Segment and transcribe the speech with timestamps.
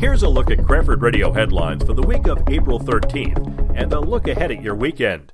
[0.00, 3.98] Here's a look at Cranford Radio headlines for the week of April 13th and a
[3.98, 5.32] look ahead at your weekend.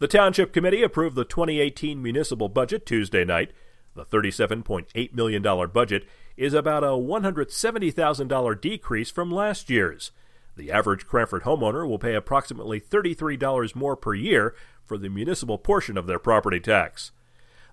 [0.00, 3.52] The Township Committee approved the 2018 municipal budget Tuesday night.
[3.94, 6.04] The $37.8 million budget
[6.36, 10.10] is about a $170,000 decrease from last year's.
[10.56, 15.96] The average Cranford homeowner will pay approximately $33 more per year for the municipal portion
[15.96, 17.12] of their property tax.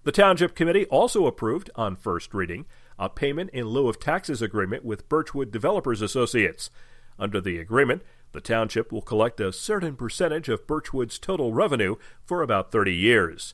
[0.03, 2.65] The Township Committee also approved, on first reading,
[2.99, 6.69] a payment in lieu of taxes agreement with Birchwood Developers Associates.
[7.17, 12.41] Under the agreement, the township will collect a certain percentage of Birchwood's total revenue for
[12.41, 13.53] about 30 years.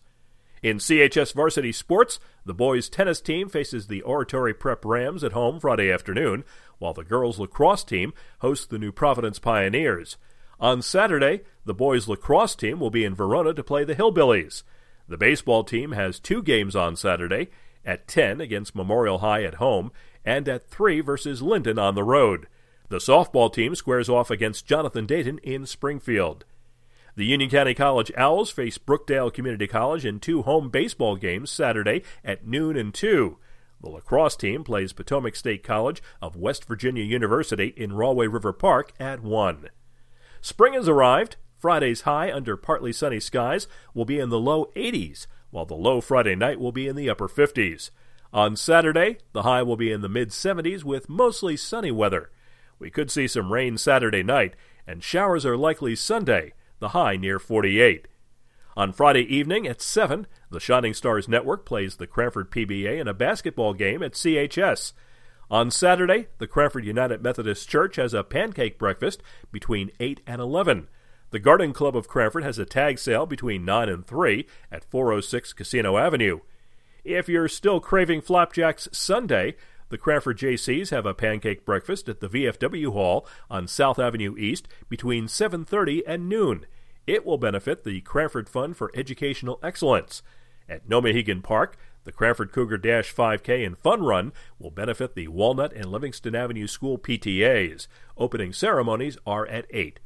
[0.64, 5.60] In CHS varsity sports, the boys' tennis team faces the Oratory Prep Rams at home
[5.60, 6.44] Friday afternoon,
[6.80, 10.18] while the girls' lacrosse team hosts the New Providence Pioneers.
[10.60, 14.64] On Saturday, the boys' lacrosse team will be in Verona to play the Hillbillies.
[15.08, 17.50] The baseball team has two games on Saturday
[17.86, 19.92] at 10 against Memorial High at home
[20.26, 22.48] and at 3 versus Linden on the road.
[22.90, 26.46] The softball team squares off against Jonathan Dayton in Springfield.
[27.16, 32.04] The Union County College Owls face Brookdale Community College in two home baseball games Saturday
[32.24, 33.38] at noon and 2.
[33.82, 38.92] The lacrosse team plays Potomac State College of West Virginia University in Rahway River Park
[39.00, 39.70] at 1.
[40.42, 41.38] Spring has arrived.
[41.58, 46.02] Friday's high under partly sunny skies will be in the low 80s, while the low
[46.02, 47.90] Friday night will be in the upper 50s.
[48.34, 52.30] On Saturday, the high will be in the mid 70s with mostly sunny weather.
[52.80, 57.40] We could see some rain Saturday night, and showers are likely Sunday, the high near
[57.40, 58.08] 48.
[58.78, 63.14] On Friday evening at 7, the Shining Stars Network plays the Cranford PBA in a
[63.14, 64.92] basketball game at CHS.
[65.50, 70.90] On Saturday, the Cranford United Methodist Church has a pancake breakfast between 8 and 11.
[71.36, 75.52] The Garden Club of Cranford has a tag sale between 9 and 3 at 406
[75.52, 76.40] Casino Avenue.
[77.04, 79.58] If you're still craving flapjacks Sunday,
[79.90, 84.70] the Cranford JCs have a pancake breakfast at the VFW Hall on South Avenue East
[84.88, 86.68] between 7:30 and noon.
[87.06, 90.24] It will benefit the Cranford Fund for Educational Excellence.
[90.70, 91.76] At Nomahegan Park,
[92.06, 96.68] the Cranford Cougar Dash 5K and Fun Run will benefit the Walnut and Livingston Avenue
[96.68, 97.88] School PTAs.
[98.18, 100.00] Opening ceremonies are at 8.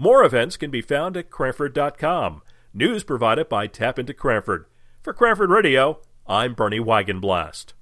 [0.00, 2.42] More events can be found at Cranford.com.
[2.72, 4.66] News provided by TAPinto Cranford.
[5.02, 7.72] For Cranford Radio, I'm Bernie Wagenblast.